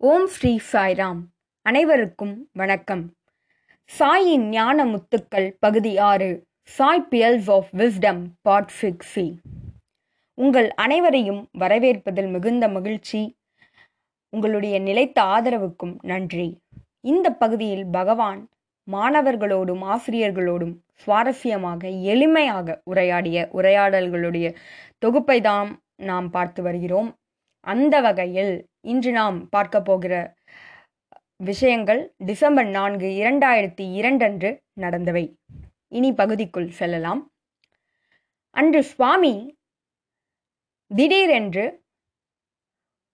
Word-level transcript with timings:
ஓம் 0.00 0.26
ஸ்ரீ 0.26 0.60
சாய்ராம். 0.72 1.20
அனைவருக்கும் 1.62 2.48
வணக்கம். 2.52 3.14
சாயின் 3.98 4.44
ஞான 4.48 4.84
முத்துக்கள் 4.84 5.50
பகுதி 5.58 5.98
ஆறு 5.98 6.46
Sai 6.62 7.06
pearls 7.10 7.50
of 7.50 7.68
wisdom 7.72 8.24
part 8.42 8.68
six 8.68 9.06
C. 9.06 9.40
உங்கள் 10.34 10.70
அனைவரையும் 10.70 11.48
வரவேற்பதில் 11.58 12.30
மிகுந்த 12.30 12.68
மகிழ்ச்சி. 12.68 13.36
உங்களுடைய 14.28 14.78
நிலைத்த 14.78 15.22
ஆதரவுக்கும் 15.22 15.96
நன்றி. 16.02 16.60
இந்த 17.00 17.30
பகுதியில் 17.30 17.86
பகவான் 17.86 18.48
மாணவர்களோடும் 18.92 19.82
ஆசிரியர்களோடும் 19.94 20.74
சுவாரஸ்யமாக 21.06 21.88
எளிமையாக 22.12 22.80
உரையாடிய 22.84 23.48
உரையாடல்களுடைய 23.52 24.54
தொகுப்பை 24.98 25.40
தான் 25.40 25.82
நாம் 25.96 26.30
பார்த்து 26.30 26.62
வருகிறோம். 26.62 27.14
அந்த 27.66 27.94
வகையில் 28.00 28.54
இன்று 28.80 29.12
நாம் 29.12 29.48
பார்க்க 29.48 29.76
போகிற 29.82 30.14
விஷயங்கள் 31.36 32.02
டிசம்பர் 32.16 32.68
நான்கு 32.68 33.08
இரண்டாயிரத்தி 33.22 33.84
இரண்டன்று 34.00 34.50
நடந்தவை. 34.80 35.24
இனி 35.88 36.10
பகுதிக்குள் 36.12 36.68
செல்லலாம். 36.70 37.22
அன்று 38.56 38.82
சுவாமி 38.82 39.34
திடீரென்று 40.90 41.64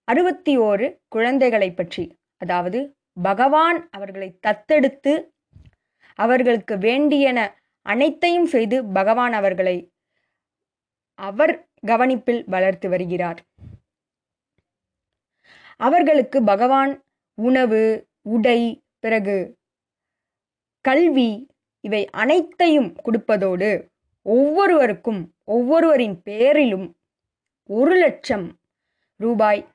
அறுபத்தி 0.08 0.54
ஓரு 0.58 0.86
குழந்தைகளை 1.08 1.70
பற்றி 1.72 2.04
அதாவது 2.36 2.80
பகவான் 3.22 3.78
அவர்களை 3.90 4.28
தத்தெடுத்து 4.46 5.14
அவர்களுக்கு 6.18 6.74
வேண்டியன 6.78 7.38
அனைத்தையும் 7.86 8.46
செய்து 8.46 8.76
பகவான் 8.92 9.32
அவர்களை 9.32 9.76
அவர் 11.18 11.54
கவனிப்பில் 11.86 12.42
வளர்த்து 12.46 12.86
வருகிறார். 12.88 13.40
அவர்களுக்கு 15.76 16.42
பகவான் 16.42 16.92
உணவு 17.34 17.82
உடை 18.22 18.84
பிறகு 18.98 19.58
கல்வி 20.80 21.30
இவை 21.80 22.02
அனைத்தையும் 22.10 22.90
கொடுப்பதோடு 23.04 23.70
ஒவ்வொருவருக்கும் 24.22 25.34
ஒவ்வொருவரின் 25.44 26.22
பேரிலும் 26.22 26.96
ஒரு 27.66 27.94
லட்சம் 27.96 28.46
ரூபாய் 29.16 29.68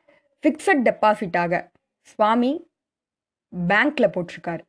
ஃபிக்ஸட் 0.44 0.84
டெபாசிட்டாக 0.88 1.70
சுவாமி 2.02 2.52
பேங்க்ல 3.68 4.06
போட்டிருக்கார். 4.16 4.64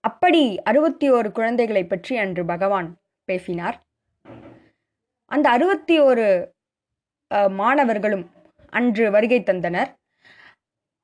அப்படி 0.00 0.62
அறுபத்தி 0.62 1.10
ஓரு 1.10 1.32
குழந்தைகளை 1.32 1.84
பற்றி 1.84 2.16
அன்று 2.16 2.44
பகவான் 2.44 2.88
பேசினார். 3.24 3.76
அந்த 5.26 5.50
அறுபத்தி 5.50 6.00
ஓரு 6.00 6.52
மாணவர்களும் 7.48 8.30
அன்று 8.76 9.04
வருகை 9.10 9.40
தந்தனர். 9.40 9.90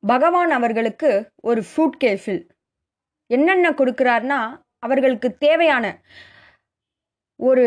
பகவான் 0.03 0.53
அவர்களுக்கு 0.59 1.11
ஒரு 1.49 1.61
சூட்கேஸில் 1.75 2.43
என்னென்ன 3.31 3.71
கொடுக்கிறார்னா 3.71 4.41
அவர்களுக்கு 4.79 5.29
தேவையான 5.47 5.85
ஒரு 7.41 7.65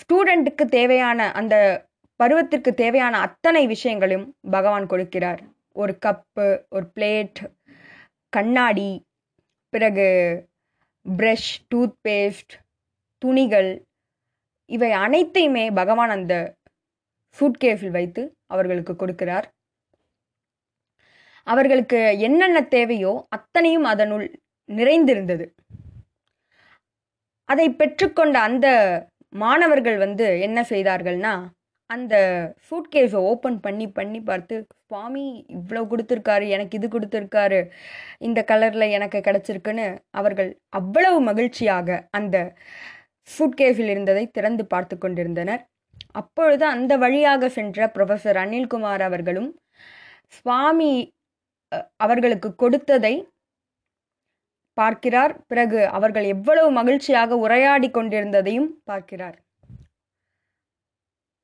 ஸ்டூடெண்ட்டுக்கு 0.00 0.64
தேவையான 0.78 1.20
அந்த 1.32 1.54
பருவத்திற்கு 2.20 2.70
தேவையான 2.74 3.14
அத்தனை 3.26 3.62
விஷயங்களையும் 3.66 4.28
பகவான் 4.50 4.86
கொடுக்கிறார். 4.92 5.40
ஒரு 5.72 5.92
கப்பு 6.06 6.46
ஒரு 6.74 6.86
பிளேட் 6.94 7.40
கண்ணாடி 8.32 8.90
பிறகு 9.72 10.06
ப்ரஷ் 11.06 11.52
டூத் 11.70 11.98
பேஸ்ட் 12.08 12.54
துணிகள் 13.22 13.70
இவை 14.70 14.90
அனைத்தையுமே 15.04 15.64
பகவான் 15.80 16.12
அந்த 16.18 16.34
சூட்கேஸில் 17.38 17.96
வைத்து 17.98 18.22
அவர்களுக்கு 18.46 18.94
கொடுக்கிறார். 19.02 19.46
அவர்களுக்கு 21.46 21.98
என்னென்ன 22.28 22.58
தேவையோ 22.76 23.12
அத்தனையும் 23.36 23.86
அதனுள் 23.92 24.24
நிறைந்திருந்தது. 24.68 25.46
அதை 27.48 27.66
பெற்றுக்கொண்ட 27.80 28.36
அந்த 28.48 28.68
மாணவர்கள் 29.42 29.98
வந்து 30.04 30.26
என்ன 30.46 30.58
செய்தார்கள்னா 30.72 31.34
அந்த 31.90 32.14
சூட்கேஸை 32.68 33.18
ஓப்பன் 33.30 33.58
பண்ணி 33.66 33.86
பண்ணி 33.98 34.20
பார்த்து 34.20 34.54
சுவாமி 34.86 35.24
இவ்வளோ 35.56 35.82
கொடுத்துருக்காரு 35.90 36.46
எனக்கு 36.54 36.76
இது 36.78 36.88
கொடுத்துருக்காரு 36.94 37.60
இந்த 38.18 38.40
கலரில் 38.50 38.94
எனக்கு 38.96 39.18
கிடச்சிருக்குன்னு 39.28 39.86
அவர்கள் 40.10 40.50
அவ்வளவு 40.78 41.18
மகிழ்ச்சியாக 41.20 41.98
அந்த 42.10 42.36
சூட்கேஸில் 43.28 43.92
இருந்ததை 43.94 44.24
திறந்து 44.30 44.64
பார்த்து 44.66 44.96
கொண்டிருந்தனர். 44.98 45.62
அப்பொழுது 46.20 46.64
அந்த 46.74 46.92
வழியாக 47.04 47.48
சென்ற 47.56 47.86
ப்ரொஃபஸர் 47.94 48.38
அனில்குமார் 48.42 49.02
அவர்களும் 49.08 49.50
சுவாமி 50.36 50.92
அவர்களுக்கு 52.04 52.48
கொடுத்ததை 52.62 53.14
பார்க்கிறார். 54.76 55.32
பிறகு 55.50 55.80
அவர்கள் 55.96 56.26
எவ்வளவு 56.34 56.68
மகிழ்ச்சியாக 56.78 57.36
உரையாடி 57.44 57.88
கொண்டிருந்ததையும் 57.90 58.70
பார்க்கிறார். 58.90 59.36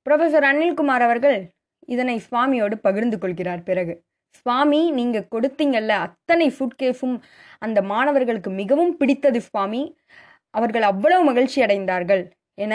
ப்ரொஃபஸர் 0.07 0.47
அனில்குமார் 0.51 1.05
அவர்கள் 1.09 1.39
இதனை 1.95 2.17
சுவாமியோடு 2.27 2.77
பகிர்ந்து 2.87 3.17
கொள்கிறார். 3.23 3.63
பிறகு 3.69 3.95
சுவாமி 4.39 4.81
நீங்க 4.99 5.19
கொடுத்தீங்கல்ல 5.35 5.95
அத்தனை 6.07 6.47
சூட்கேஸும் 6.59 7.17
அந்த 7.65 7.79
மாணவர்களுக்கு 7.93 8.51
மிகவும் 8.61 8.93
பிடித்தது 9.01 9.41
சுவாமி. 9.49 9.83
அவர்கள் 10.55 10.85
அவ்வளவு 10.91 11.23
மகிழ்ச்சி 11.31 11.59
அடைந்தார்கள் 11.67 12.23
என 12.65 12.75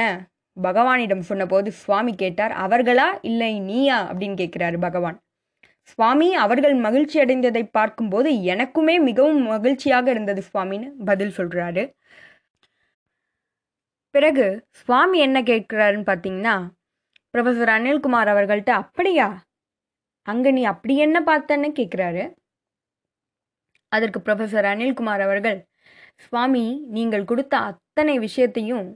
பகவானிடம் 0.64 1.20
சொன்னபோது 1.20 1.72
சுவாமி 1.72 2.16
கேட்டார் 2.16 2.52
அவர்களா 2.52 3.08
இல்லை 3.22 3.60
நீயா? 3.60 4.12
அப்படின்னு 4.12 4.36
கேட்கிறார் 4.36 4.80
பகவான். 4.80 5.18
சுவாமி 5.82 6.34
அவர்கள் 6.36 6.76
மகிழ்ச்சி 6.76 7.20
அடைந்ததை 7.22 7.70
பார்க்கும்போது 7.72 8.30
எனக்குமே 8.54 8.96
மிகவும் 9.02 9.42
மகிழ்ச்சியாக 9.44 10.10
இருந்தது 10.10 10.44
சுவாமின்னு 10.54 10.90
பதில் 11.06 11.34
சொல்கிறாரு 11.38 11.84
பிறகு 14.16 14.46
சுவாமி 14.72 15.20
என்ன 15.20 15.42
கேட்கிறாருன்னு 15.42 16.08
பார்த்தீங்கன்னா 16.12 16.56
ப்ரொஃபஸர் 17.34 17.72
அனில்குமார் 17.78 18.30
அவர்கள்ட்ட 18.34 18.70
அப்படியா? 18.70 19.28
அங்கே 20.28 20.52
நீ 20.52 20.64
அப்படி 20.64 20.98
என்ன 20.98 21.18
பார்த்தன்னு? 21.26 21.70
கேட்குறாரு. 21.80 22.24
அதற்கு 23.92 24.20
ப்ரொஃபஸர் 24.20 24.68
அனில்குமார் 24.68 25.22
அவர்கள் 25.22 25.58
சுவாமி 26.16 26.64
நீங்கள் 26.88 27.26
கொடுத்த 27.26 27.58
அத்தனை 27.58 28.20
விஷயத்தையும் 28.20 28.88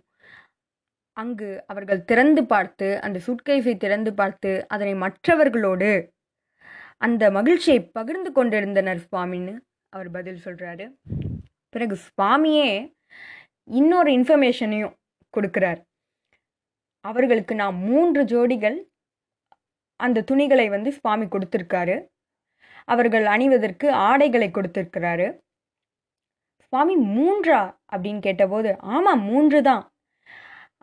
அங்கு 1.14 1.64
அவர்கள் 1.68 2.06
திறந்து 2.06 2.46
பார்த்து 2.46 3.00
அந்த 3.02 3.20
சூட்கேஸை 3.28 3.78
திறந்து 3.78 4.14
பார்த்து 4.14 4.66
அதனை 4.68 4.96
மற்றவர்களோடு 4.96 6.14
அந்த 6.98 7.32
மகிழ்ச்சியை 7.32 7.82
பகிர்ந்து 7.82 8.32
கொண்டிருந்தனர் 8.32 9.02
சுவாமின்னு 9.08 9.56
அவர் 9.90 10.10
பதில் 10.12 10.44
சொல்கிறாரு 10.46 10.90
பிறகு 11.70 11.96
சுவாமியே 12.08 12.94
இன்னொரு 13.68 14.12
இன்ஃபர்மேஷனையும் 14.12 14.96
கொடுக்குறார். 15.38 15.80
அவர்களுக்கு 17.02 17.56
நான் 17.56 17.76
மூன்று 17.76 18.24
ஜோடிகள் 18.24 18.78
அந்த 19.96 20.22
துணிகளை 20.22 20.70
வந்து 20.70 20.92
சுவாமி 20.92 21.26
கொடுத்துருக்காரு. 21.26 21.96
அவர்கள் 22.86 23.26
அணிவதற்கு 23.26 23.92
ஆடைகளை 23.92 24.50
கொடுத்துருக்கிறாரு. 24.54 25.28
சுவாமி 26.60 26.96
மூன்றா 27.18 27.62
அப்படின்னு 27.94 28.20
கேட்டபோது 28.20 28.70
ஆமாம் 28.80 29.22
மூன்று 29.22 29.62
தான். 29.62 29.91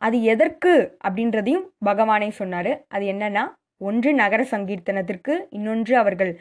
அது 0.02 0.16
எதற்கு 0.32 0.72
அப்படின்றதையும் 1.06 1.66
பகவானே 1.88 2.28
சொன்னார். 2.40 2.72
அது 2.94 3.04
என்னன்னா 3.12 3.44
ஒன்று 3.88 4.10
நகர 4.22 4.42
சங்கீர்த்தனத்திற்கு 4.54 5.34
இன்னொன்று 5.56 5.94
அவர்கள் 6.02 6.32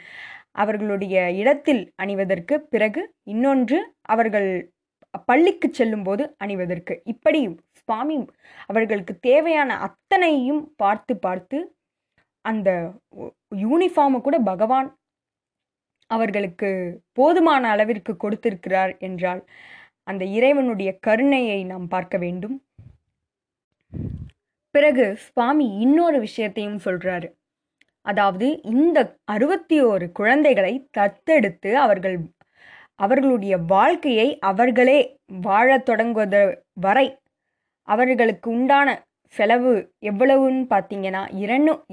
அவர்களுடைய 0.61 1.15
இடத்தில் 1.41 1.81
அணிவதற்கு 2.03 2.55
பிறகு 2.73 3.01
இன்னொன்று 3.33 3.79
அவர்கள் 4.13 4.49
பள்ளிக்கு 5.29 5.67
செல்லும்போது 5.79 6.23
அணிவதற்கு. 6.43 6.93
இப்படி 7.13 7.41
சுவாமி 7.79 8.15
அவர்களுக்கு 8.69 9.13
தேவையான 9.29 9.71
அத்தனையும் 9.87 10.61
பார்த்து 10.81 11.13
பார்த்து 11.25 11.57
அந்த 12.45 12.69
யூனிஃபார்மை 13.65 14.19
கூட 14.21 14.37
பகவான் 14.51 14.89
அவர்களுக்கு 16.09 16.69
போதுமான 17.13 17.63
அளவிற்கு 17.73 18.13
கொடுத்திருக்கிறார் 18.23 18.93
என்றால் 19.07 19.41
அந்த 20.09 20.23
இறைவனுடைய 20.37 20.89
கருணையை 21.07 21.59
நாம் 21.71 21.87
பார்க்க 21.95 22.15
வேண்டும். 22.25 22.55
பிறகு 24.71 25.05
சுவாமி 25.15 25.67
இன்னொரு 25.79 26.19
விஷயத்தையும் 26.19 26.79
சொல்றாரு. 26.85 27.27
அதாவது 28.01 28.47
இந்த 28.63 28.97
அறுபத்தி 29.25 29.83
ஓரு 29.83 30.11
குழந்தைகளை 30.11 30.73
தத்தெடுத்து 30.97 31.73
அவர்கள் 31.73 32.17
அவர்களுடைய 32.95 33.57
வாழ்க்கையை 33.57 34.39
அவர்களே 34.39 34.99
வாழத் 35.41 35.85
தொடங்குவது 35.85 36.41
வரை 36.73 37.07
அவர்களுக்கு 37.87 38.51
உண்டான 38.51 38.87
செலவு 39.33 39.93
எவ்வளவுன்னு 40.01 40.63
பார்த்தீங்கன்னா 40.73 41.23
இரண்டு 41.35 41.85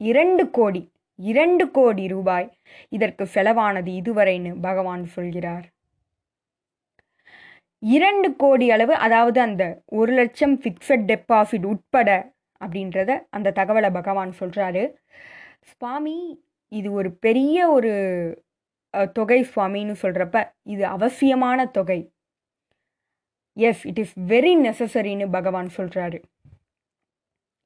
இரண்டு 0.00 0.50
கோடி 0.50 0.82
இரண்டு 1.18 1.70
கோடி 1.70 2.06
ரூபாய் 2.06 2.48
இதற்கு 2.88 3.24
செலவானது 3.34 3.90
இதுவரைன்னு 4.00 4.52
பகவான் 4.60 5.04
சொல்கிறார். 5.06 5.66
இரண்டு 7.82 8.36
கோடி 8.36 8.70
அளவு 8.70 8.94
அதாவது 8.94 9.40
அந்த 9.40 9.82
ஒரு 9.86 10.12
லட்சம் 10.12 10.60
ஃபிக்ஸட் 10.60 11.06
டெபாசிட் 11.06 11.66
உட்பட 11.66 12.34
அப்படின்றத 12.64 13.26
அந்த 13.30 13.50
தகவலை 13.50 13.92
பகவான் 13.92 14.32
சொல்கிறாரு 14.40 14.92
சுவாமி 15.60 16.44
இது 16.68 16.92
ஒரு 16.92 17.12
பெரிய 17.12 17.70
ஒரு 17.70 17.92
தொகை 19.14 19.46
சுவாமின்னு 19.54 19.94
சொல்கிறப்ப 20.02 20.50
இது 20.62 20.86
அவசியமான 20.86 21.66
தொகை. 21.66 22.12
எஸ் 23.52 23.86
இட் 23.86 23.98
இஸ் 23.98 24.14
வெரி 24.18 24.52
நெசசரின்னு 24.56 25.30
பகவான் 25.30 25.70
சொல்கிறாரு 25.76 26.22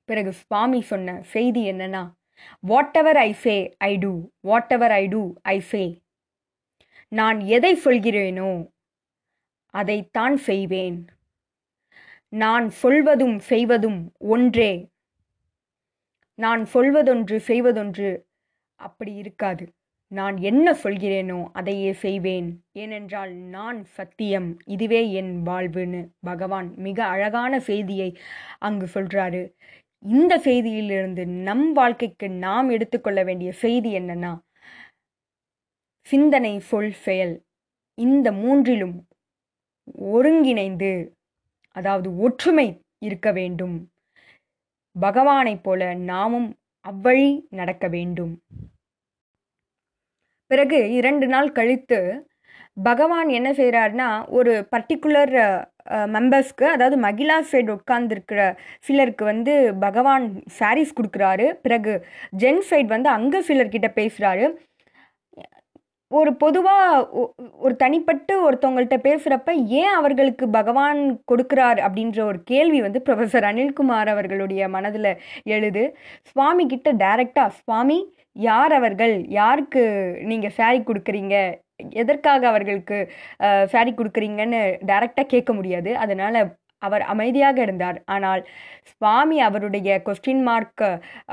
பிறகு 0.05 0.33
சுவாமி 0.33 0.81
சொன்ன 0.81 1.23
செய்தி 1.23 1.71
என்னன்னா 1.71 2.13
whatever 2.97 3.17
I 3.17 3.33
say 3.33 3.75
I 3.79 3.97
do 3.97 4.29
whatever 4.73 4.93
I 4.93 5.07
do 5.07 5.35
I 5.43 5.59
say 5.59 6.01
நான் 7.09 7.41
எதை 7.41 7.81
சொல்கிறேனோ 7.85 8.69
அதைத்தான் 9.77 10.37
செய்வேன். 10.37 11.07
நான் 12.29 12.71
சொல்வதும் 12.71 13.39
செய்வதும் 13.39 14.13
ஒன்றே. 14.19 14.89
நான் 16.35 16.67
சொல்வதொன்று 16.75 17.37
செய்வதொன்று 17.37 18.27
அப்படி 18.75 19.15
இருக்காது. 19.15 19.73
நான் 20.09 20.37
என்ன 20.37 20.73
சொல்கிறேனோ 20.73 21.47
அதையே 21.53 21.93
செய்வேன். 21.93 22.49
ஏனென்றால் 22.73 23.33
நான் 23.35 23.85
சத்தியம். 23.85 24.57
இதுவே 24.67 25.13
என் 25.13 25.43
வாழ்வுன்னு 25.47 26.09
பகவான் 26.21 26.69
மிக 26.77 27.05
அழகான 27.05 27.61
செய்தியை 27.61 28.11
அங்கு 28.59 28.89
சொல்றாரு. 28.95 29.43
இந்த 30.03 30.33
செய்தியிலிருந்து 30.39 31.25
நம் 31.27 31.73
வாழ்க்கைக்கு 31.73 32.31
நாம் 32.31 32.69
எடுத்துக்கொள்ள 32.71 33.25
வேண்டிய 33.25 33.53
செய்தி 33.53 33.99
என்னன்னா 33.99 34.33
சிந்தனை 36.07 36.59
சொல் 36.61 36.93
செயல். 36.93 37.35
இந்த 37.95 38.33
மூன்றிலும் 38.33 39.06
ஒருங்கிணைந்து 40.13 40.93
அதாவது 41.77 42.09
ஒற்றுமை 42.25 42.69
இருக்க 43.07 43.29
வேண்டும். 43.33 43.77
பகவானைப் 44.97 45.65
போல 45.67 45.81
நாமும் 46.11 46.49
அவ்வழி 46.85 47.29
நடக்க 47.59 47.85
வேண்டும். 47.97 48.33
பிறகு 50.51 50.79
இரண்டு 50.99 51.27
நாள் 51.27 51.49
கழித்து 51.53 51.99
பகவான் 52.89 53.29
என்ன 53.29 53.49
செய்கிறாருன்னா 53.53 54.09
ஒரு 54.39 54.53
பர்டிகுலர் 54.75 55.33
மெம்பர்ஸ்க்கு 56.15 56.67
அதாவது 56.75 56.97
மகிழா 57.05 57.37
சைடு 57.51 57.71
உட்கார்ந்துருக்கிற 57.77 58.41
சிலருக்கு 58.87 59.25
வந்து 59.25 59.53
பகவான் 59.87 60.25
சாரீஸ் 60.59 60.97
கொடுக்குறாரு. 60.99 61.47
பிறகு 61.65 61.93
ஜென் 62.43 62.63
சைடு 62.71 62.89
வந்து 62.97 63.11
அங்கே 63.17 63.41
சிலர்கிட்ட 63.49 63.91
பேசுகிறாரு 64.01 64.47
ஒரு 66.11 66.31
பொதுவாக 66.43 67.31
ஒரு 67.65 67.75
தனிப்பட்டு 67.83 68.35
ஒருத்தவங்கள்ட்ட 68.47 68.97
பேசுகிறப்ப 69.07 69.53
ஏன் 69.81 69.95
அவர்களுக்கு 69.99 70.45
பகவான் 70.57 71.01
கொடுக்குறார் 71.31 71.79
அப்படின்ற 71.87 72.19
ஒரு 72.31 72.39
கேள்வி 72.51 72.81
வந்து 72.85 73.01
ப்ரொஃபஸர் 73.07 73.47
அனில்குமார் 73.51 74.11
அவர்களுடைய 74.15 74.69
மனதில் 74.77 75.11
எழுது. 75.57 75.83
சுவாமி 76.31 76.67
கிட்ட 76.67 76.93
டைரக்டாக 77.05 77.57
சுவாமி 77.61 77.99
யார் 78.49 78.73
அவர்கள்? 78.73 79.15
யாருக்கு 79.41 79.83
நீங்கள் 80.31 80.55
சாரி 80.59 80.81
கொடுக்குறீங்க? 80.89 81.35
எதற்காக 82.03 82.43
அவர்களுக்கு 82.53 82.99
சாரி 83.75 83.93
கொடுக்குறீங்கன்னு 83.97 84.63
டைரக்டாக 84.93 85.33
கேட்க 85.35 85.53
முடியாது. 85.59 85.91
அதனால் 86.05 86.41
அவர் 86.79 87.03
அமைதியாக 87.13 87.59
இருந்தார். 87.67 87.99
ஆனால் 88.15 88.43
சுவாமி 88.93 89.37
அவருடைய 89.49 89.91
கொஸ்டின் 90.07 90.43
மார்க் 90.49 90.87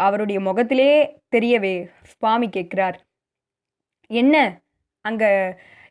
அவருடைய 0.07 0.39
முகத்திலே 0.49 0.91
தெரியவே 1.35 1.75
சுவாமி 2.13 2.49
கேட்குறார். 2.57 2.99
என்ன? 4.11 4.37
அங்கே 5.05 5.29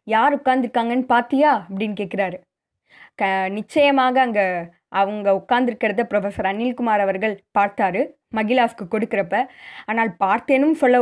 யார் 0.07 0.37
உட்காந்துருக்காங்கன்னு 0.39 1.07
பார்த்தியா 1.15 1.51
அப்படின்னு 1.69 1.97
கேட்குறாரு 2.01 2.39
க 3.21 3.25
நிச்சயமாக 3.57 4.19
அங்கே 4.27 4.45
அவங்க 5.01 5.29
உட்கார்ந்துருக்கிறத 5.41 6.03
ப்ரொஃபஸர் 6.11 6.49
அனில்குமார் 6.51 7.05
அவர்கள் 7.05 7.35
பார்த்தாரு. 7.59 8.01
மகிலாஸ்க்கு 8.39 8.85
கொடுக்குறப்ப 8.95 9.37
ஆனால் 9.91 10.11
பார்த்தேனும் 10.25 10.77
சொல்ல 10.83 10.97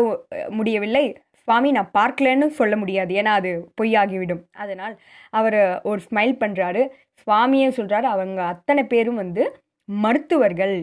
முடியவில்லை. 0.59 1.05
சுவாமி 1.43 1.71
நான் 1.77 1.95
பார்க்கலன்னு 1.99 2.47
சொல்ல 2.61 2.75
முடியாது. 2.77 3.13
ஏன்னா 3.21 3.33
அது 3.41 3.51
பொய்யாகிவிடும். 3.81 4.43
அதனால் 4.63 4.95
அவர் 5.39 5.59
ஒரு 5.91 6.01
ஸ்மைல் 6.09 6.35
பண்ணுறாரு 6.43 6.83
சுவாமியே 7.23 7.69
சொல்கிறாரு 7.79 8.07
அவங்க 8.15 8.41
அத்தனை 8.53 8.83
பேரும் 8.93 9.21
வந்து 9.23 9.45
மருத்துவர்கள். 9.89 10.77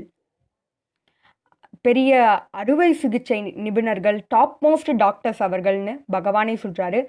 பெரிய 1.82 2.22
அறுவை 2.52 2.94
சிகிச்சை 2.94 3.40
நிபுணர்கள் 3.66 4.20
டாப் 4.28 4.58
மோஸ்ட் 4.66 4.92
டாக்டர்ஸ் 4.96 5.44
அவர்கள்னு 5.44 5.94
பகவானே 6.12 6.56
சொல்கிறாரு 6.64 7.02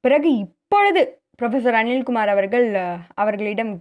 பிறகு 0.00 0.30
இப்பொழுது 0.36 1.02
ப்ரொஃபஸர் 1.42 1.78
அனில்குமார் 1.80 2.32
அவர்கள் 2.34 2.66
அவர்களிடம் 3.14 3.72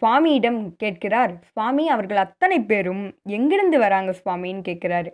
சுவாமியிடம் 0.00 0.60
கேட்கிறார். 0.76 1.32
சுவாமி 1.52 1.84
அவர்கள் 1.88 2.16
அத்தனை 2.16 2.60
பேரும் 2.60 3.02
எங்கிருந்து 3.28 3.78
வராங்க 3.78 4.14
சுவாமின்னு 4.24 4.62
கேட்கிறாரு. 4.68 5.10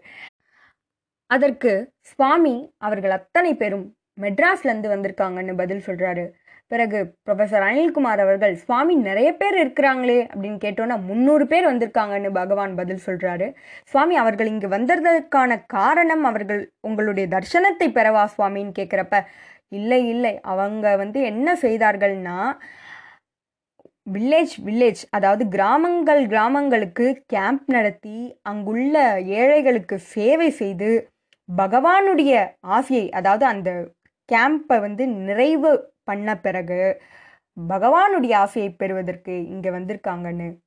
அதற்கு 1.31 1.73
சுவாமி 2.01 2.55
அவர்கள் 2.79 3.11
அத்தனை 3.11 3.55
பேரும் 3.55 3.85
மெட்ராஸ்லேருந்து 4.21 4.89
வந்திருக்காங்கன்னு 4.95 5.55
பதில் 5.57 5.85
சொல்கிறாரு 5.87 6.25
பிறகு 6.73 6.99
ப்ரொஃபஸர் 7.25 7.65
அனில்குமார் 7.67 8.21
அவர்கள் 8.21 8.55
சுவாமி 8.61 8.95
நிறைய 9.01 9.29
பேர் 9.37 9.57
இருக்கிறாங்களே 9.59 10.19
அப்படின்னு 10.27 10.59
கேட்டோன்னா 10.65 10.97
முந்நூறு 11.05 11.45
பேர் 11.47 11.67
வந்திருக்காங்கன்னு 11.67 12.31
பகவான் 12.33 12.75
பதில் 12.75 13.05
சொல்கிறாரு 13.07 13.49
சுவாமி 13.85 14.17
அவர்கள் 14.17 14.47
இங்கு 14.47 14.69
வந்ததற்கான 14.69 15.59
காரணம் 15.69 16.25
அவர்கள் 16.25 16.63
உங்களுடைய 16.81 17.27
தர்சனத்தை 17.29 17.89
பெறவா 17.93 18.25
சுவாமின்னு 18.35 18.79
கேட்குறப்ப 18.79 19.21
இல்லை 19.73 20.01
இல்லை 20.07 20.35
அவங்க 20.45 20.87
வந்து 20.97 21.19
என்ன 21.23 21.55
செய்தார்கள்னா 21.63 22.39
வில்லேஜ் 24.07 24.55
வில்லேஜ் 24.65 25.03
அதாவது 25.11 25.43
கிராமங்கள் 25.49 26.23
கிராமங்களுக்கு 26.27 27.07
கேம்ப் 27.27 27.69
நடத்தி 27.69 28.19
அங்குள்ள 28.43 28.97
ஏழைகளுக்கு 29.37 29.97
சேவை 30.09 30.49
செய்து 30.53 30.91
பகவானுடைய 31.49 32.33
ஆசையை 32.71 33.07
அதாவது 33.11 33.45
அந்த 33.45 33.71
கேம்பை 34.29 34.77
வந்து 34.81 35.05
நிறைவு 35.21 35.71
பண்ண 36.05 36.39
பிறகு 36.39 37.01
பகவானுடைய 37.59 38.35
ஆசையை 38.35 38.71
பெறுவதற்கு 38.71 39.33
இங்கே 39.49 39.71
வந்திருக்காங்கன்னு 39.71 40.61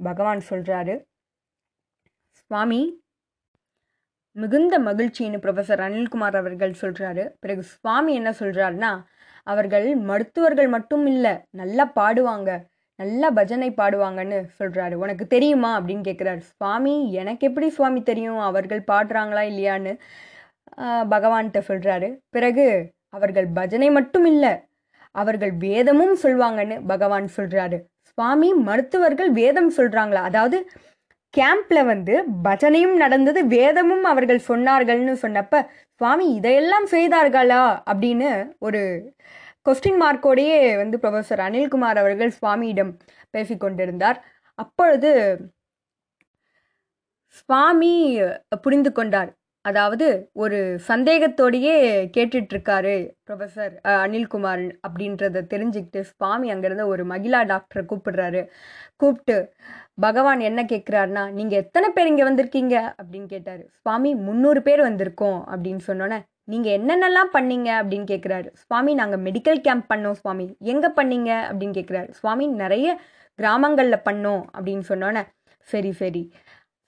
பகவான் 0.00 0.42
சொல்கிறாரு 0.50 0.94
சுவாமி 2.36 3.00
மிகுந்த 4.34 4.78
மகிழ்ச்சின்னு 4.78 5.38
ப்ரொஃபஸர் 5.38 5.80
அனில்குமார் 5.80 6.36
அவர்கள் 6.36 6.80
சொல்கிறாரு 6.80 7.28
பிறகு 7.40 7.62
சுவாமி 7.62 8.14
என்ன 8.14 8.30
சொல்கிறாருன்னா 8.30 9.04
அவர்கள் 9.44 9.96
மருத்துவர்கள் 9.96 10.68
மட்டும் 10.68 11.06
இல்லை 11.06 11.34
நல்லா 11.50 11.92
பாடுவாங்க 11.96 12.50
நல்லா 12.98 13.28
பஜனை 13.30 13.70
பாடுவாங்கன்னு 13.70 14.44
சொல்கிறாரு 14.58 14.94
உனக்கு 14.94 15.26
தெரியுமா 15.26 15.80
அப்படின்னு 15.80 16.00
கேட்குறாரு 16.00 16.38
சுவாமி 16.38 17.12
எனக்கு 17.12 17.46
எப்படி 17.46 17.68
சுவாமி 17.68 18.02
தெரியும்? 18.02 18.40
அவர்கள் 18.40 18.82
பாடுறாங்களா 18.86 19.42
இல்லையான்னு 19.42 19.92
பகவான்கிட்ட 21.08 21.60
சொல்கிறாரு 21.68 22.18
பிறகு 22.28 22.94
அவர்கள் 23.12 23.48
பஜனை 23.52 23.90
மட்டும் 23.90 24.24
இல்லை 24.24 24.52
அவர்கள் 25.14 25.52
வேதமும் 25.58 26.16
சொல்வாங்கன்னு 26.22 26.76
பகவான் 26.86 27.28
சொல்கிறாரு 27.36 27.76
சுவாமி 28.08 28.50
மருத்துவர்கள் 28.68 29.30
வேதம் 29.30 29.70
சொல்கிறாங்களா 29.76 30.22
அதாவது 30.22 30.58
கேம்ப்ல 31.34 31.78
வந்து 31.84 32.14
பஜனையும் 32.44 32.94
நடந்தது 32.96 33.40
வேதமும் 33.46 34.04
அவர்கள் 34.04 34.46
சொன்னார்கள்னு 34.48 35.14
சொன்னப்ப 35.22 35.54
சுவாமி 36.00 36.26
இதையெல்லாம் 36.34 36.86
செய்தார்களா? 36.86 37.62
அப்படின்னு 37.90 38.30
ஒரு 38.58 38.80
கொஸ்டின் 39.66 40.00
மார்க்கோடையே 40.02 40.58
வந்து 40.76 40.96
ப்ரொஃபஸர் 41.02 41.42
அனில்குமார் 41.46 42.00
அவர்கள் 42.02 42.36
சுவாமியிடம் 42.40 42.92
பேசிக்கொண்டிருந்தார் 43.34 44.18
அப்பொழுது 44.58 45.10
சுவாமி 47.38 47.92
புரிந்து 48.62 48.90
கொண்டார். 48.92 49.30
அதாவது 49.66 50.06
ஒரு 50.32 50.58
சந்தேகத்தோடையே 50.88 51.74
கேட்டுட்ருக்காரு 52.16 52.94
ப்ரொஃபஸர் 53.26 53.72
அனில்குமார் 53.94 54.64
அப்படின்றத 54.86 55.42
தெரிஞ்சுக்கிட்டு 55.52 56.00
சுவாமி 56.10 56.52
அங்கேருந்து 56.52 56.86
ஒரு 56.86 57.04
மகிழா 57.06 57.40
டாக்டரை 57.52 57.82
கூப்பிடுறாரு. 57.90 58.42
கூப்பிட்டு 58.96 59.36
பகவான் 60.00 60.40
என்ன 60.40 60.60
கேட்குறாருனா 60.72 61.22
நீங்கள் 61.30 61.58
எத்தனை 61.58 61.88
பேர் 61.90 62.06
இங்கே 62.06 62.24
வந்திருக்கீங்க? 62.30 62.76
அப்படின்னு 63.00 63.26
கேட்டார். 63.26 63.62
சுவாமி 63.82 64.10
முந்நூறு 64.26 64.62
பேர் 64.62 64.82
வந்திருக்கோம். 64.82 65.40
அப்படின்னு 65.52 65.82
சொன்னோன்னே 65.86 66.18
நீங்கள் 66.44 66.76
என்னென்னலாம் 66.78 67.30
பண்ணீங்க? 67.32 67.68
அப்படின்னு 67.80 68.08
கேட்குறாரு. 68.12 68.48
சுவாமி 68.64 68.92
நாங்கள் 68.94 69.22
மெடிக்கல் 69.22 69.60
கேம்ப் 69.60 69.88
பண்ணோம் 69.94 70.18
சுவாமி. 70.22 70.46
எங்கே 70.72 70.90
பண்ணீங்க? 71.00 71.30
அப்படின்னு 71.48 71.76
கேட்குறாரு. 71.78 72.10
சுவாமி 72.20 72.46
நிறைய 72.62 72.88
கிராமங்களில் 73.38 74.04
பண்ணோம். 74.10 74.44
அப்படின்னு 74.56 74.84
சொன்னோன்னே 74.88 75.22
சரி 75.66 75.92
சரி. 75.92 76.22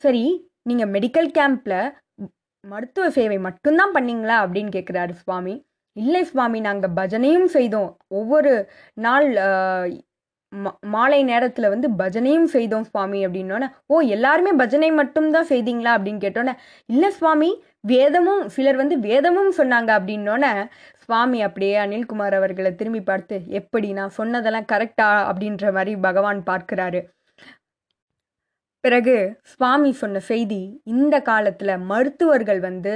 சரி 0.02 0.24
நீங்கள் 0.62 0.90
மெடிக்கல் 0.90 1.30
கேம்பில் 1.38 1.80
மருத்துவ 2.72 3.06
சேவை 3.16 3.38
மட்டும்தான் 3.46 3.94
பண்ணீங்களா 3.96 4.36
அப்படின்னு 4.44 4.70
கேட்குறாரு 4.76 5.12
சுவாமி. 5.22 5.54
இல்லை 5.96 6.22
சுவாமி 6.30 6.58
நாங்கள் 6.66 6.94
பஜனையும் 6.98 7.48
செய்தோம். 7.56 7.90
ஒவ்வொரு 8.18 8.52
நாள் 9.06 9.28
மாலை 10.94 11.18
நேரத்தில் 11.30 11.70
வந்து 11.72 11.88
பஜனையும் 12.00 12.46
செய்தோம் 12.54 12.86
சுவாமி 12.90 13.18
அப்படின்னோடனே 13.26 13.66
ஓ 13.92 13.96
எல்லாருமே 14.16 14.52
பஜனை 14.60 14.88
மட்டும்தான் 15.00 15.50
செய்தீங்களா? 15.50 15.90
அப்படின்னு 15.96 16.22
கேட்டோன்னே 16.24 16.54
இல்லை 16.88 17.10
சுவாமி 17.18 17.50
வேதமும் 17.92 18.42
சிலர் 18.54 18.80
வந்து 18.82 18.96
வேதமும் 19.08 19.52
சொன்னாங்க 19.58 19.90
அப்படின்னோடனே 19.98 20.52
சுவாமி 21.04 21.38
அப்படியே 21.48 21.76
அனில்குமார் 21.84 22.36
அவர்களை 22.38 22.72
திரும்பி 22.80 23.02
பார்த்து 23.10 23.36
எப்படி 23.60 23.90
நான் 23.98 24.16
சொன்னதெல்லாம் 24.18 24.70
கரெக்டா 24.72 25.10
அப்படின்ற 25.30 25.72
மாதிரி 25.76 25.94
பகவான் 26.08 26.40
பார்க்கிறாரு. 26.50 27.02
பிறகு 28.84 29.14
சுவாமி 29.52 29.90
சொன்ன 29.92 30.20
செய்தி 30.30 30.60
இந்த 30.86 31.14
காலத்தில் 31.22 31.74
மருத்துவர்கள் 31.90 32.60
வந்து 32.60 32.92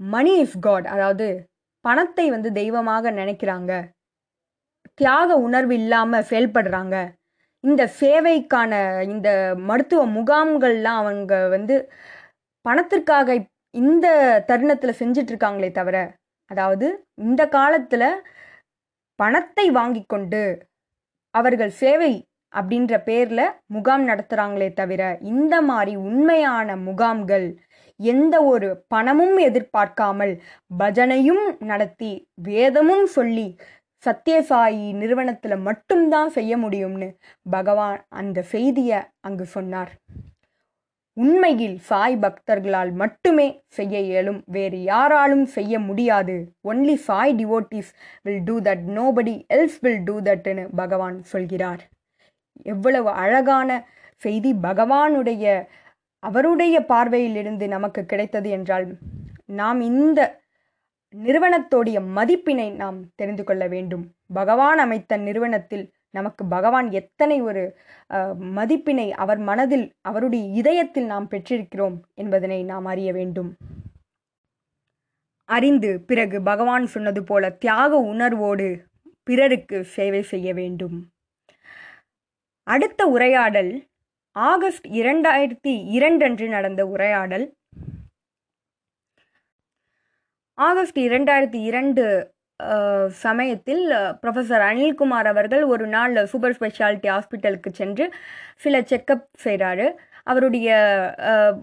மணி 0.00 0.32
இஸ் 0.40 0.58
காட் 0.58 0.86
அதாவது 0.86 1.28
பணத்தை 1.84 2.26
வந்து 2.30 2.50
தெய்வமாக 2.52 3.10
நினைக்கிறாங்க. 3.10 3.72
தியாக 4.94 5.30
உணர்வு 5.46 5.74
இல்லாமல் 5.74 6.28
செயல்படுறாங்க. 6.30 6.96
இந்த 7.64 7.82
சேவைக்கான 8.00 8.72
இந்த 9.04 9.28
மருத்துவ 9.68 10.02
முகாம்கள்லாம் 10.16 11.00
அவங்க 11.02 11.34
வந்து 11.48 11.76
பணத்திற்காக 12.64 13.38
இந்த 13.74 14.06
தருணத்தில் 14.48 14.98
செஞ்சிட்ருக்காங்களே 15.00 15.70
தவிர 15.72 15.96
அதாவது 16.50 16.86
இந்த 17.22 17.42
காலத்தில் 17.48 18.08
பணத்தை 19.18 19.66
வாங்கி 19.70 20.02
கொண்டு 20.06 20.42
அவர்கள் 21.34 21.72
சேவை 21.80 22.12
அப்படின்ற 22.52 23.02
பேரில் 23.02 23.44
முகாம் 23.66 24.04
நடத்துகிறாங்களே 24.08 24.68
தவிர 24.72 25.18
இந்த 25.22 25.54
மாதிரி 25.60 25.96
உண்மையான 25.96 26.76
முகாம்கள் 26.76 27.48
எந்த 28.00 28.44
ஒரு 28.44 28.84
பணமும் 28.88 29.36
எதிர்பார்க்காமல் 29.38 30.32
பஜனையும் 30.78 31.44
நடத்தி 31.58 32.12
வேதமும் 32.42 33.06
சொல்லி 33.06 33.48
சத்யசாயி 34.06 34.84
நிறுவனத்தில் 34.92 35.56
மட்டும்தான் 35.58 36.28
செய்ய 36.28 36.52
முடியும்னு 36.58 37.08
பகவான் 37.50 37.98
அந்த 38.08 38.42
செய்தியை 38.42 39.00
அங்கு 39.20 39.46
சொன்னார். 39.46 39.92
உண்மையில் 41.16 41.76
சாய் 41.78 42.16
பக்தர்களால் 42.16 42.92
மட்டுமே 42.92 43.46
செய்ய 43.68 44.00
இயலும் 44.00 44.40
வேறு 44.46 44.82
யாராலும் 44.82 45.46
செய்ய 45.46 45.78
முடியாது. 45.78 46.36
Only 46.64 46.94
Sai 46.94 47.34
devotees 47.34 47.90
will 48.22 48.42
do 48.44 48.56
that 48.60 48.84
nobody 48.98 49.34
else 49.54 49.78
will 49.80 50.02
do 50.04 50.16
தட்னு 50.20 50.66
பகவான் 50.76 51.22
சொல்கிறார். 51.22 51.82
எவ்வளவு 52.62 53.10
அழகான 53.22 53.70
செய்தி 54.22 54.52
பகவானுடைய 54.54 55.44
அவருடைய 56.22 56.76
பார்வையிலிருந்து 56.88 57.66
நமக்கு 57.68 58.02
கிடைத்தது 58.06 58.48
என்றால் 58.50 58.86
நாம் 59.44 59.80
இந்த 59.80 60.20
நிறுவனத்தோடைய 61.14 61.98
மதிப்பினை 62.16 62.66
நாம் 62.72 62.98
தெரிந்து 63.14 63.44
கொள்ள 63.44 63.64
வேண்டும். 63.68 64.04
பகவான் 64.32 64.78
அமைத்த 64.78 65.16
நிறுவனத்தில் 65.16 65.84
நமக்கு 66.10 66.42
பகவான் 66.46 66.88
எத்தனை 66.90 67.36
ஒரு 67.42 67.62
மதிப்பினை 68.58 69.06
அவர் 69.22 69.40
மனதில் 69.48 69.86
அவருடைய 70.00 70.44
இதயத்தில் 70.60 71.06
நாம் 71.06 71.28
பெற்றிருக்கிறோம் 71.28 71.96
என்பதனை 72.14 72.60
நாம் 72.62 72.84
அறிய 72.84 73.12
வேண்டும். 73.12 73.50
அறிந்து 75.44 75.90
பிறகு 76.00 76.38
பகவான் 76.42 76.86
சொன்னது 76.86 77.22
போல 77.24 77.50
தியாக 77.50 78.00
உணர்வோடு 78.12 78.68
பிறருக்கு 79.22 79.78
சேவை 79.84 80.22
செய்ய 80.22 80.48
வேண்டும். 80.54 80.96
அடுத்த 82.74 83.02
உரையாடல் 83.14 83.70
ஆகஸ்ட் 84.36 84.86
இரண்டாயிரத்தி 85.00 85.72
இரண்டன்று 85.96 86.46
நடந்த 86.54 86.82
உரையாடல். 86.94 87.44
ஆகஸ்ட் 90.58 90.98
இரண்டாயிரத்தி 90.98 91.60
இரண்டு 91.70 92.04
சமயத்தில் 93.24 93.82
ப்ரொஃபஸர் 94.22 94.64
அனில்குமார் 94.70 95.28
அவர்கள் 95.32 95.64
ஒரு 95.72 95.86
நாள் 95.94 96.14
சூப்பர் 96.32 96.56
ஸ்பெஷாலிட்டி 96.58 97.08
ஹாஸ்பிட்டலுக்கு 97.14 97.70
சென்று 97.80 98.06
சில 98.64 98.80
செக்கப் 98.90 99.26
செய்கிறாரு 99.44 99.86
அவருடைய 100.30 100.68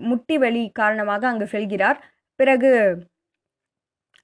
முட்டி 0.10 0.38
வலி 0.44 0.64
காரணமாக 0.82 1.28
அங்கு 1.32 1.48
செல்கிறார். 1.56 2.00
பிறகு 2.40 2.72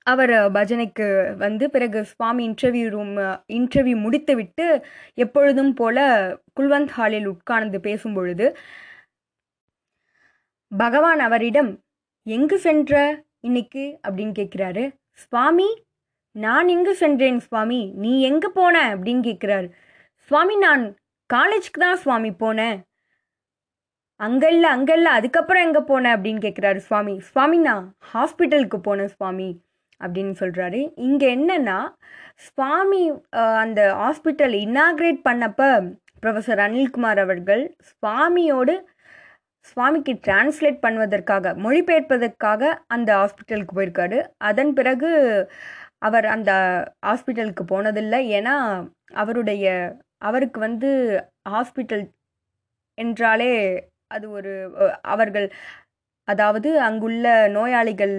அவர் 0.04 0.30
பஜனைக்கு 0.30 1.36
வந்து 1.36 1.70
பிறகு 1.70 2.06
சுவாமி 2.06 2.50
இன்டர்வியூ 2.50 2.90
ரூம் 2.90 3.18
இன்டர்வியூ 3.54 3.96
முடித்துவிட்டு 3.96 4.86
எப்பொழுதும் 5.14 5.74
போல 5.74 5.98
குல்வந்த் 6.60 6.88
ஹாலில் 6.88 7.26
உட்கார்ந்து 7.26 7.80
பேசும் 7.80 8.14
பொழுது 8.14 8.58
பகவான் 10.78 11.20
அவரிடம் 11.20 11.80
எங்கு 12.24 12.60
சென்ற 12.60 13.24
இன்னைக்கு? 13.40 14.00
அப்படின்னு 14.08 14.34
கேட்குறாரு. 14.40 14.96
சுவாமி 15.14 15.84
நான் 16.32 16.68
எங்கு 16.68 16.96
சென்றேன் 16.96 17.40
சுவாமி? 17.40 17.92
நீ 17.96 18.22
எங்கே 18.22 18.48
போன? 18.54 18.96
அப்படின்னு 18.96 19.24
கேட்குறாரு. 19.28 19.72
சுவாமி 20.18 20.58
நான் 20.58 20.96
காலேஜ்க்கு 21.34 21.80
தான் 21.80 21.96
சுவாமி 21.96 22.30
போனேன். 22.30 22.80
அங்கல்ல 24.20 24.66
அங்கல்ல 24.76 25.10
அதுக்கப்புறம் 25.18 25.64
எங்கே 25.64 25.80
போனேன் 25.80 26.14
அப்படின்னு 26.14 26.44
கேட்குறாரு 26.48 26.78
சுவாமி. 26.78 27.20
சுவாமி 27.20 27.58
நான் 27.58 27.96
ஹாஸ்பிட்டலுக்கு 28.14 28.80
போனேன் 28.88 29.06
சுவாமி. 29.06 29.62
அப்படின்னு 30.04 30.34
சொல்கிறாரு 30.42 30.80
இங்கே 31.08 31.28
என்னென்னா 31.38 31.80
சுவாமி 32.48 33.02
அந்த 33.64 33.82
ஹாஸ்பிட்டல் 34.04 34.56
இன்னாக்ரேட் 34.66 35.20
பண்ணப்போ 35.30 35.70
ப்ரொஃபஸர் 36.24 36.62
அனில்குமார் 36.66 37.22
அவர்கள் 37.26 37.64
சுவாமியோடு 37.92 38.76
சுவாமிக்கு 39.70 40.14
டிரான்ஸ்லேட் 40.28 40.80
பண்ணுவதற்காக 40.86 41.54
மொழிபெயர்ப்பதற்காக 41.66 42.62
அந்த 42.88 43.10
ஹாஸ்பிட்டலுக்கு 43.20 43.76
போயிருக்காரு. 43.78 44.20
அதன் 44.50 44.72
பிறகு 44.74 45.10
அவர் 46.08 46.26
அந்த 46.36 46.52
ஹாஸ்பிட்டலுக்கு 47.08 47.64
போனதில்லை. 47.74 48.20
ஏன்னா 48.38 48.56
அவருடைய 49.24 49.66
அவருக்கு 50.30 50.60
வந்து 50.60 50.90
ஹாஸ்பிட்டல் 51.54 52.04
என்றாலே 52.98 53.52
அது 54.16 54.26
ஒரு 54.32 54.54
அவர்கள் 55.14 55.48
அதாவது 56.28 56.70
அங்குள்ள 56.88 57.26
நோயாளிகள் 57.58 58.16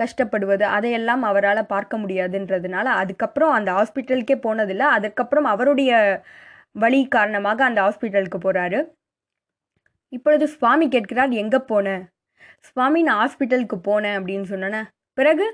கஷ்டப்படுவது 0.00 0.62
அதையெல்லாம் 0.62 1.22
அவரால் 1.22 1.66
பார்க்க 1.66 1.98
முடியாதுன்றதுனால 1.98 2.86
அதுக்கப்புறம் 3.00 3.50
அந்த 3.50 3.72
ஹாஸ்பிட்டலுக்கே 3.72 4.36
போனதில்லை. 4.46 4.86
அதுக்கப்புறம் 4.96 5.44
அவருடைய 5.44 6.22
வழி 6.72 7.08
காரணமாக 7.08 7.64
அந்த 7.64 7.80
ஹாஸ்பிட்டலுக்கு 7.82 8.38
போகிறாரு 8.44 8.80
இப்பொழுது 10.08 10.48
சுவாமி 10.48 10.88
கேட்கிறார் 10.88 11.30
எங்கே 11.30 11.56
போனேன் 11.56 12.02
சுவாமி 12.60 13.02
நான் 13.02 13.20
ஹாஸ்பிட்டலுக்கு 13.22 13.76
போனேன் 13.88 14.16
அப்படின்னு 14.18 14.42
சொன்னேன் 14.42 14.88
பிறகு 15.18 15.46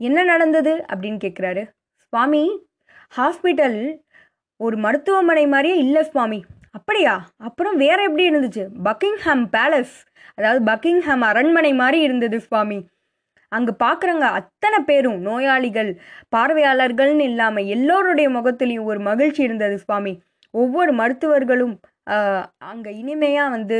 என்ன 0.00 0.24
நடந்தது? 0.24 0.84
அப்படின்னு 0.92 1.18
கேட்குறாரு. 1.24 1.62
சுவாமி 1.96 2.42
ஹாஸ்பிட்டல் 3.16 3.78
ஒரு 4.56 4.76
மருத்துவமனை 4.76 5.46
மாதிரியே 5.46 5.76
இல்லை 5.78 6.02
சுவாமி. 6.02 6.44
அப்படியா? 6.70 7.14
அப்புறம் 7.36 7.76
வேற 7.76 7.98
எப்படி 8.02 8.24
இருந்துச்சு? 8.30 8.64
பக்கிங்ஹாம் 8.84 9.44
பேலஸ் 9.56 9.94
அதாவது 10.34 10.60
பக்கிங்ஹாம் 10.70 11.20
அரண்மனை 11.20 11.72
மாதிரி 11.74 11.98
இருந்தது 12.02 12.40
சுவாமி. 12.40 12.78
அங்கே 13.52 13.72
பார்க்குறவங்க 13.84 14.28
அத்தனை 14.40 14.78
பேரும் 14.88 15.18
நோயாளிகள் 15.20 15.90
பார்வையாளர்கள்னு 16.36 17.26
இல்லாமல் 17.30 17.70
எல்லோருடைய 17.76 18.28
முகத்துலேயும் 18.36 18.88
ஒரு 18.92 19.00
மகிழ்ச்சி 19.00 19.42
இருந்தது 19.48 19.76
சுவாமி. 19.84 20.12
ஒவ்வொரு 20.54 20.92
மருத்துவர்களும் 21.00 21.74
அங்கே 22.70 22.90
இனிமையாக 23.00 23.54
வந்து 23.56 23.78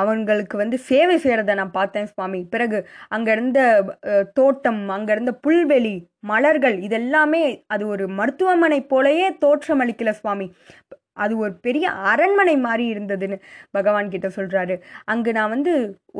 அவங்களுக்கு 0.00 0.56
வந்து 0.60 0.76
சேவை 0.88 1.14
செய்கிறத 1.22 1.54
நான் 1.60 1.76
பார்த்தேன் 1.78 2.10
சுவாமி. 2.12 2.40
பிறகு 2.52 2.78
அங்கே 3.14 3.30
இருந்த 3.36 3.60
தோட்டம் 4.38 4.82
அங்கே 4.96 5.12
இருந்த 5.16 5.32
புல்வெளி 5.44 5.94
மலர்கள் 6.30 6.76
இதெல்லாமே 6.88 7.42
அது 7.74 7.84
ஒரு 7.94 8.04
மருத்துவமனை 8.18 8.80
போலயே 8.92 9.28
தோற்றம் 9.44 9.82
அளிக்கல 9.84 10.12
சுவாமி. 10.20 10.46
அது 11.18 11.34
ஒரு 11.44 11.52
பெரிய 11.66 11.86
அரண்மனை 12.10 12.54
மாதிரி 12.66 12.84
இருந்ததுன்னு 12.94 13.36
பகவான் 13.70 14.12
கிட்ட 14.14 14.28
சொல்கிறாரு 14.36 14.74
அங்கே 15.12 15.32
நான் 15.38 15.52
வந்து 15.54 15.72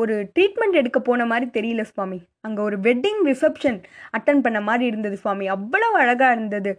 ஒரு 0.02 0.14
ட்ரீட்மெண்ட் 0.34 0.78
எடுக்க 0.80 0.98
போன 1.00 1.26
மாதிரி 1.32 1.46
தெரியல 1.58 1.84
சுவாமி. 1.92 2.18
அங்கே 2.46 2.60
ஒரு 2.68 2.78
வெட்டிங் 2.88 3.22
ரிசப்ஷன் 3.30 3.78
அட்டன் 4.18 4.44
பண்ண 4.46 4.60
மாதிரி 4.68 4.86
இருந்தது 4.90 5.18
சுவாமி. 5.24 5.46
அவ்வளவு 5.56 5.96
அழகாக 6.04 6.36
இருந்தது. 6.36 6.72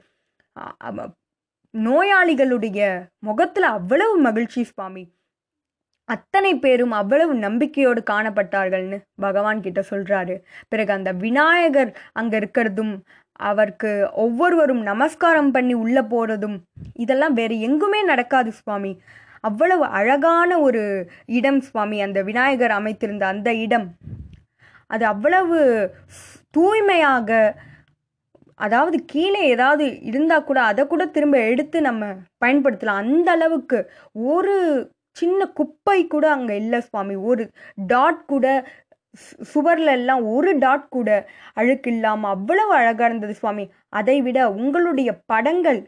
நோயாளிகளுடைய 1.74 2.80
முகத்தில் 3.28 3.68
அவ்வளவு 3.78 4.14
மகிழ்ச்சி 4.28 4.62
சுவாமி. 4.72 5.04
அத்தனை 6.10 6.52
பேரும் 6.58 6.94
அவ்வளவு 7.00 7.34
நம்பிக்கையோடு 7.46 8.02
காணப்பட்டார்கள்னு 8.12 8.98
பகவான் 9.26 9.60
கிட்ட 9.62 9.82
சொல்றாரு. 9.90 10.36
பிறகு 10.72 10.92
அந்த 10.98 11.12
விநாயகர் 11.24 11.92
அங்க 12.20 12.34
இருக்கிறதும் 12.42 12.94
அவருக்கு 13.40 13.92
ஒவ்வொருவரும் 14.14 14.82
நமஸ்காரம் 14.82 15.52
பண்ணி 15.52 15.74
உள்ள 15.74 16.02
போறதும் 16.02 16.58
இதெல்லாம் 16.94 17.34
வேற 17.34 17.54
எங்குமே 17.68 18.04
நடக்காது 18.04 18.52
சுவாமி. 18.52 18.92
அவ்வளவு 19.42 19.86
அழகான 20.00 20.52
ஒரு 20.60 20.82
இடம் 21.26 21.62
சுவாமி 21.62 22.02
அந்த 22.02 22.22
விநாயகர் 22.22 22.72
அமைத்திருந்த 22.72 23.26
அந்த 23.34 23.50
இடம். 23.66 23.88
அது 24.88 25.06
அவ்வளவு 25.06 25.58
தூய்மையாக 26.52 27.32
அதாவது 28.56 28.98
கீழே 29.06 29.42
ஏதாவது 29.48 29.86
இருந்தால் 30.02 30.44
கூட 30.44 30.60
அதை 30.62 30.88
கூட 30.88 31.04
திரும்ப 31.06 31.38
எடுத்து 31.52 31.82
நம்ம 31.82 32.06
பயன்படுத்தலாம். 32.46 33.04
அந்த 33.04 33.32
அளவுக்கு 33.32 33.78
ஒரு 34.14 34.56
சின்ன 35.12 35.46
குப்பை 35.60 36.00
கூட 36.08 36.26
அங்கே 36.32 36.56
இல்லை 36.56 36.80
சுவாமி. 36.80 37.16
ஒரு 37.16 37.44
டாட் 37.88 38.26
கூட 38.26 38.46
சுவர்ல 39.54 39.92
எல்லாம் 39.92 40.24
ஒரு 40.28 40.52
டாட் 40.58 40.90
கூட 40.90 41.10
அழுக்கு 41.54 41.90
இல்லாமல் 41.92 42.32
அவ்வளவு 42.32 42.74
அழகாக 42.74 43.10
இருந்தது 43.10 43.34
சுவாமி. 43.34 43.66
அதை 43.90 44.18
விட 44.22 44.40
உங்களுடைய 44.52 45.10
படங்கள் 45.26 45.82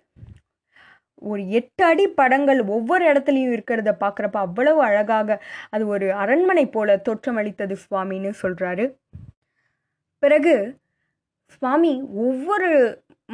ஒரு 1.21 1.41
எட்டு 1.49 1.83
அடி 1.85 2.05
படங்கள் 2.11 2.59
ஒவ்வொரு 2.67 3.03
இடத்துலையும் 3.05 3.53
இருக்கிறத 3.53 3.91
பார்க்குறப்ப 3.99 4.37
அவ்வளவு 4.37 4.79
அழகாக 4.83 5.37
அது 5.69 5.83
ஒரு 5.87 6.07
அரண்மனை 6.13 6.65
போல 6.69 6.95
தோற்றமளித்தது 7.09 7.75
சுவாமின்னு 7.83 8.31
சொல்கிறாரு 8.41 8.85
பிறகு 10.23 10.55
சுவாமி 11.53 11.93
ஒவ்வொரு 12.13 12.69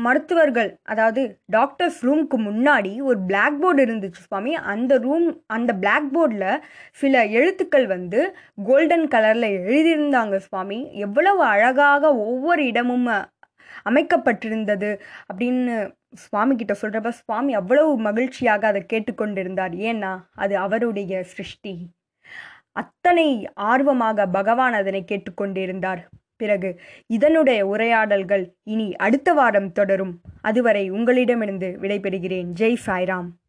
மருத்துவர்கள் 0.05 0.69
அதாவது 0.83 1.21
டாக்டர்ஸ் 1.45 1.99
ரூமுக்கு 2.07 2.37
முன்னாடி 2.47 2.91
ஒரு 3.01 3.19
பிளாக் 3.29 3.57
போர்டு 3.61 3.85
இருந்துச்சு 3.85 4.23
சுவாமி. 4.27 4.53
அந்த 4.73 4.97
ரூம் 4.97 5.27
அந்த 5.47 5.71
பிளாக் 5.73 6.09
போர்டில் 6.15 6.61
சில 6.91 7.23
எழுத்துக்கள் 7.37 7.87
வந்து 7.87 8.19
கோல்டன் 8.63 9.07
கலரில் 9.07 9.47
எழுதியிருந்தாங்க 9.67 10.37
சுவாமி. 10.47 10.79
எவ்வளவு 11.05 11.43
அழகாக 11.43 12.13
ஒவ்வொரு 12.25 12.65
இடமும் 12.65 13.07
அமைக்கப்பட்டிருந்தது 13.89 14.89
அப்படின்னு 15.29 15.75
சுவாமி 16.23 16.53
கிட்ட 16.55 16.73
சொல்கிறப்ப 16.81 17.09
சுவாமி 17.21 17.53
அவ்வளவு 17.53 17.91
மகிழ்ச்சியாக 17.99 18.67
அதை 18.67 18.81
கேட்டுக்கொண்டிருந்தார். 18.93 19.73
ஏன்னா 19.89 20.13
அது 20.35 20.57
அவருடைய 20.57 21.23
சிருஷ்டி. 21.33 21.75
அத்தனை 22.71 23.27
ஆர்வமாக 23.71 24.27
பகவான் 24.37 24.73
அதனை 24.73 25.01
கேட்டுக்கொண்டிருந்தார். 25.11 26.01
பிறகு 26.37 26.79
இதனுடைய 27.07 27.67
உரையாடல்கள் 27.67 28.53
இனி 28.63 28.95
அடுத்த 28.95 29.33
வாரம் 29.33 29.71
தொடரும். 29.71 30.21
அதுவரை 30.41 30.89
உங்களிடமிருந்து 30.89 31.77
விடைபெறுகிறேன். 31.81 32.51
ஜெய் 32.59 32.77
சாய்ராம். 32.85 33.29